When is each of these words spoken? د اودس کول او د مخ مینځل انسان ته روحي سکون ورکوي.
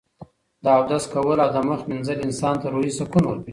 د 0.63 0.65
اودس 0.77 1.03
کول 1.13 1.37
او 1.43 1.49
د 1.55 1.57
مخ 1.67 1.79
مینځل 1.89 2.19
انسان 2.27 2.55
ته 2.61 2.67
روحي 2.73 2.91
سکون 2.99 3.23
ورکوي. 3.27 3.49